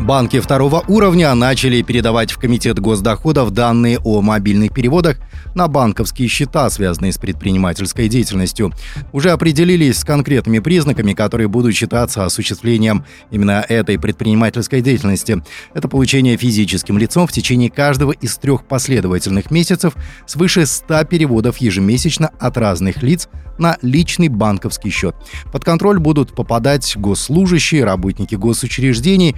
Банки 0.00 0.40
второго 0.40 0.82
уровня 0.88 1.32
начали 1.34 1.82
передавать 1.82 2.32
в 2.32 2.38
Комитет 2.38 2.80
госдоходов 2.80 3.50
данные 3.52 3.98
о 3.98 4.22
мобильных 4.22 4.72
переводах 4.72 5.18
на 5.54 5.68
банковские 5.68 6.26
счета, 6.26 6.70
связанные 6.70 7.12
с 7.12 7.18
предпринимательской 7.18 8.08
деятельностью. 8.08 8.72
Уже 9.12 9.30
определились 9.30 9.98
с 9.98 10.04
конкретными 10.04 10.58
признаками, 10.58 11.12
которые 11.12 11.48
будут 11.48 11.74
считаться 11.74 12.24
осуществлением 12.24 13.04
именно 13.30 13.64
этой 13.68 13.98
предпринимательской 13.98 14.80
деятельности. 14.80 15.42
Это 15.74 15.86
получение 15.86 16.36
физическим 16.36 16.96
лицом 16.98 17.26
в 17.26 17.32
течение 17.32 17.70
каждого 17.70 18.12
из 18.12 18.36
трех 18.38 18.64
последовательных 18.64 19.50
месяцев 19.50 19.94
свыше 20.26 20.66
100 20.66 21.04
переводов 21.04 21.58
ежемесячно 21.58 22.30
от 22.40 22.56
разных 22.56 23.02
лиц 23.02 23.28
на 23.58 23.76
личный 23.82 24.28
банковский 24.28 24.90
счет. 24.90 25.14
Под 25.52 25.64
контроль 25.64 25.98
будут 25.98 26.34
попадать 26.34 26.96
госслужащие, 26.96 27.84
работники 27.84 28.34
госучреждений, 28.34 29.36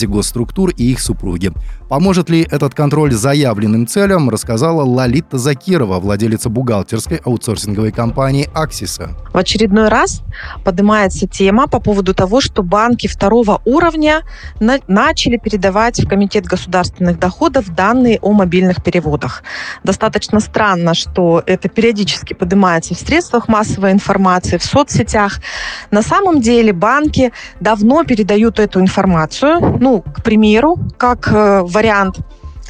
квазигосструктур 0.00 0.70
и 0.70 0.92
их 0.92 1.00
супруги. 1.00 1.52
Поможет 1.88 2.30
ли 2.30 2.46
этот 2.50 2.74
контроль 2.74 3.12
заявленным 3.12 3.86
целям, 3.86 4.30
рассказала 4.30 4.82
Лолита 4.82 5.38
Закирова, 5.38 5.98
владелица 5.98 6.48
бухгалтерской 6.48 7.18
аутсорсинговой 7.24 7.90
компании 7.90 8.48
«Аксиса». 8.54 9.10
В 9.32 9.36
очередной 9.36 9.88
раз 9.88 10.22
поднимается 10.64 11.26
тема 11.26 11.66
по 11.66 11.80
поводу 11.80 12.14
того, 12.14 12.40
что 12.40 12.62
банки 12.62 13.08
второго 13.08 13.60
уровня 13.64 14.22
на 14.60 14.78
начали 14.86 15.36
передавать 15.36 16.00
в 16.00 16.08
Комитет 16.08 16.44
государственных 16.44 17.18
доходов 17.18 17.74
данные 17.74 18.18
о 18.22 18.32
мобильных 18.32 18.82
переводах. 18.82 19.42
Достаточно 19.84 20.40
странно, 20.40 20.94
что 20.94 21.42
это 21.44 21.68
периодически 21.68 22.34
поднимается 22.34 22.94
в 22.94 22.98
средствах 22.98 23.48
массовой 23.48 23.92
информации, 23.92 24.58
в 24.58 24.64
соцсетях. 24.64 25.40
На 25.90 26.02
самом 26.02 26.40
деле 26.40 26.72
банки 26.72 27.32
давно 27.58 28.04
передают 28.04 28.60
эту 28.60 28.80
информацию, 28.80 29.78
ну, 29.80 29.89
к 29.98 30.22
примеру, 30.22 30.76
как 30.96 31.28
э, 31.32 31.62
вариант 31.62 32.20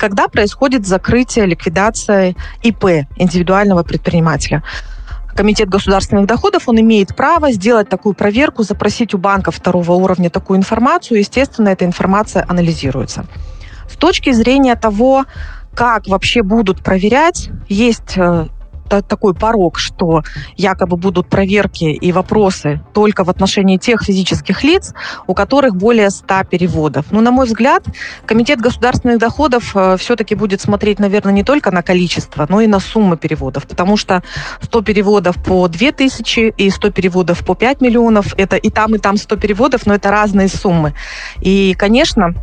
когда 0.00 0.28
происходит 0.28 0.86
закрытие, 0.86 1.44
ликвидация 1.44 2.34
ИП, 2.62 3.06
индивидуального 3.16 3.82
предпринимателя. 3.82 4.62
Комитет 5.36 5.68
государственных 5.68 6.26
доходов, 6.26 6.68
он 6.68 6.80
имеет 6.80 7.14
право 7.14 7.52
сделать 7.52 7.90
такую 7.90 8.14
проверку, 8.14 8.62
запросить 8.62 9.12
у 9.12 9.18
банка 9.18 9.50
второго 9.50 9.92
уровня 9.92 10.30
такую 10.30 10.58
информацию. 10.58 11.18
Естественно, 11.18 11.68
эта 11.68 11.84
информация 11.84 12.46
анализируется. 12.48 13.26
С 13.90 13.96
точки 13.96 14.32
зрения 14.32 14.74
того, 14.74 15.26
как 15.74 16.06
вообще 16.06 16.42
будут 16.42 16.82
проверять, 16.82 17.50
есть 17.68 18.16
э, 18.16 18.48
такой 18.90 19.34
порог, 19.34 19.78
что 19.78 20.22
якобы 20.56 20.96
будут 20.96 21.28
проверки 21.28 21.84
и 21.84 22.12
вопросы 22.12 22.80
только 22.92 23.24
в 23.24 23.30
отношении 23.30 23.76
тех 23.76 24.02
физических 24.02 24.64
лиц, 24.64 24.94
у 25.26 25.34
которых 25.34 25.76
более 25.76 26.10
100 26.10 26.44
переводов. 26.50 27.06
Но, 27.10 27.20
на 27.20 27.30
мой 27.30 27.46
взгляд, 27.46 27.84
Комитет 28.26 28.60
государственных 28.60 29.18
доходов 29.18 29.72
э, 29.74 29.96
все-таки 29.98 30.34
будет 30.34 30.60
смотреть, 30.60 30.98
наверное, 30.98 31.32
не 31.32 31.44
только 31.44 31.70
на 31.70 31.82
количество, 31.82 32.46
но 32.48 32.60
и 32.60 32.66
на 32.66 32.80
суммы 32.80 33.16
переводов, 33.16 33.66
потому 33.66 33.96
что 33.96 34.22
100 34.62 34.82
переводов 34.82 35.42
по 35.42 35.66
2000 35.68 36.54
и 36.56 36.70
100 36.70 36.90
переводов 36.90 37.44
по 37.44 37.54
5 37.54 37.80
миллионов, 37.80 38.34
это 38.36 38.56
и 38.56 38.70
там, 38.70 38.94
и 38.94 38.98
там 38.98 39.16
100 39.16 39.36
переводов, 39.36 39.86
но 39.86 39.94
это 39.94 40.10
разные 40.10 40.48
суммы. 40.48 40.94
И, 41.40 41.74
конечно, 41.74 42.34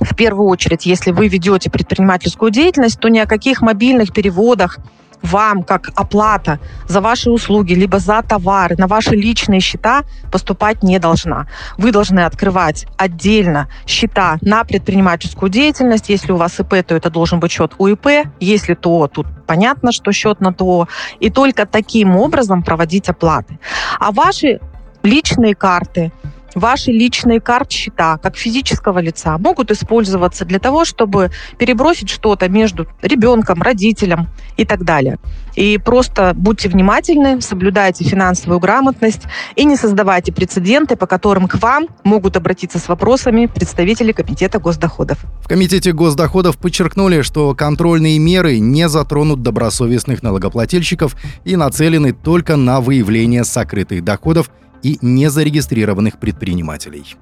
в 0.00 0.14
первую 0.14 0.48
очередь, 0.48 0.86
если 0.86 1.10
вы 1.10 1.28
ведете 1.28 1.70
предпринимательскую 1.70 2.50
деятельность, 2.50 3.00
то 3.00 3.08
ни 3.08 3.18
о 3.18 3.26
каких 3.26 3.60
мобильных 3.60 4.12
переводах 4.12 4.78
вам, 5.22 5.62
как 5.62 5.90
оплата 5.94 6.58
за 6.86 7.00
ваши 7.00 7.30
услуги, 7.30 7.74
либо 7.74 7.98
за 7.98 8.22
товары 8.22 8.76
на 8.78 8.86
ваши 8.86 9.14
личные 9.14 9.60
счета 9.60 10.02
поступать 10.30 10.82
не 10.82 10.98
должна. 10.98 11.46
Вы 11.76 11.92
должны 11.92 12.20
открывать 12.20 12.86
отдельно 12.96 13.68
счета 13.86 14.38
на 14.40 14.64
предпринимательскую 14.64 15.50
деятельность. 15.50 16.08
Если 16.08 16.32
у 16.32 16.36
вас 16.36 16.58
ИП, 16.60 16.86
то 16.86 16.94
это 16.94 17.10
должен 17.10 17.40
быть 17.40 17.52
счет 17.52 17.72
УИП. 17.78 18.28
Если 18.40 18.74
то, 18.74 19.08
тут 19.08 19.26
понятно, 19.46 19.92
что 19.92 20.12
счет 20.12 20.40
на 20.40 20.52
то. 20.52 20.88
И 21.20 21.30
только 21.30 21.66
таким 21.66 22.16
образом 22.16 22.62
проводить 22.62 23.08
оплаты. 23.08 23.58
А 23.98 24.12
ваши 24.12 24.60
личные 25.02 25.54
карты, 25.54 26.12
ваши 26.58 26.90
личные 26.90 27.40
карт-счета, 27.40 28.18
как 28.18 28.36
физического 28.36 28.98
лица, 28.98 29.38
могут 29.38 29.70
использоваться 29.70 30.44
для 30.44 30.58
того, 30.58 30.84
чтобы 30.84 31.30
перебросить 31.58 32.08
что-то 32.08 32.48
между 32.48 32.86
ребенком, 33.02 33.62
родителем 33.62 34.28
и 34.56 34.64
так 34.64 34.84
далее. 34.84 35.18
И 35.56 35.78
просто 35.78 36.34
будьте 36.36 36.68
внимательны, 36.68 37.40
соблюдайте 37.40 38.04
финансовую 38.04 38.60
грамотность 38.60 39.22
и 39.56 39.64
не 39.64 39.76
создавайте 39.76 40.32
прецеденты, 40.32 40.94
по 40.94 41.06
которым 41.06 41.48
к 41.48 41.60
вам 41.60 41.88
могут 42.04 42.36
обратиться 42.36 42.78
с 42.78 42.88
вопросами 42.88 43.46
представители 43.46 44.12
Комитета 44.12 44.60
госдоходов. 44.60 45.18
В 45.42 45.48
Комитете 45.48 45.92
госдоходов 45.92 46.58
подчеркнули, 46.58 47.22
что 47.22 47.54
контрольные 47.54 48.18
меры 48.18 48.58
не 48.58 48.88
затронут 48.88 49.42
добросовестных 49.42 50.22
налогоплательщиков 50.22 51.16
и 51.44 51.56
нацелены 51.56 52.12
только 52.12 52.56
на 52.56 52.80
выявление 52.80 53.44
сокрытых 53.44 54.04
доходов 54.04 54.50
и 54.82 54.98
незарегистрированных 55.02 56.18
предпринимателей. 56.18 57.16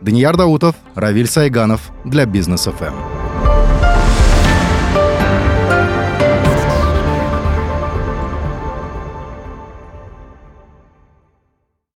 Данияр 0.00 0.36
Даутов, 0.36 0.76
Равиль 0.94 1.26
Сайганов 1.26 1.90
для 2.04 2.24
Бизнес 2.26 2.64
ФМ. 2.64 3.19